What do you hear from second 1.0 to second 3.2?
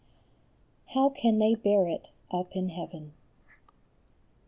CAN THEY BEAR IT UP IN HEAVEN?"